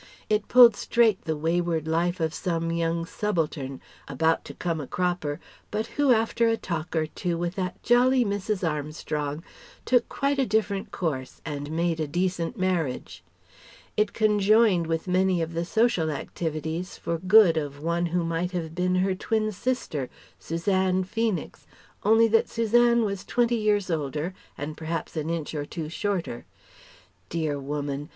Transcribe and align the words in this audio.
It 0.29 0.47
pulled 0.47 0.75
straight 0.75 1.25
the 1.25 1.37
wayward 1.37 1.87
life 1.87 2.19
of 2.19 2.33
some 2.33 2.71
young 2.71 3.05
subaltern, 3.05 3.79
about 4.07 4.43
to 4.45 4.55
come 4.55 4.81
a 4.81 4.87
cropper, 4.87 5.39
but 5.69 5.85
who 5.95 6.11
after 6.11 6.47
a 6.47 6.57
talk 6.57 6.95
or 6.95 7.05
two 7.05 7.37
with 7.37 7.53
that 7.53 7.83
jolly 7.83 8.25
Mrs. 8.25 8.67
Armstrong 8.67 9.43
took 9.85 10.09
quite 10.09 10.39
a 10.39 10.45
different 10.47 10.91
course 10.91 11.39
and 11.45 11.69
made 11.69 11.99
a 11.99 12.07
decent 12.07 12.57
marriage. 12.57 13.23
It 13.95 14.11
conjoined 14.11 14.87
with 14.87 15.07
many 15.07 15.39
of 15.39 15.53
the 15.53 15.65
social 15.65 16.09
activities 16.09 16.97
for 16.97 17.19
good 17.19 17.55
of 17.55 17.79
one 17.83 18.07
who 18.07 18.23
might 18.23 18.53
have 18.53 18.73
been 18.73 18.95
her 19.05 19.13
twin 19.13 19.51
sister 19.51 20.09
Suzanne 20.39 21.03
Feenix 21.03 21.67
only 22.01 22.27
that 22.29 22.49
Suzanne 22.49 23.05
was 23.05 23.23
twenty 23.23 23.55
years 23.55 23.91
older 23.91 24.33
and 24.57 24.75
perhaps 24.75 25.15
an 25.15 25.29
inch 25.29 25.53
or 25.53 25.63
two 25.63 25.89
shorter. 25.89 26.47
Dear 27.29 27.59
woman! 27.59 28.09